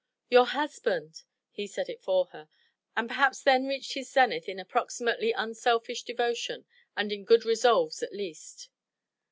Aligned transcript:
"Your 0.29 0.47
husband!" 0.47 1.21
He 1.51 1.67
said 1.67 1.87
it 1.87 2.01
for 2.01 2.25
her, 2.33 2.49
and 2.97 3.07
perhaps 3.07 3.43
then 3.43 3.67
reached 3.67 3.93
his 3.93 4.09
zenith 4.11 4.49
in 4.49 4.57
approximately 4.57 5.31
unselfish 5.31 6.01
devotion, 6.01 6.65
and 6.97 7.11
in 7.11 7.23
good 7.23 7.45
resolves 7.45 8.01
at 8.01 8.11
least. 8.11 8.69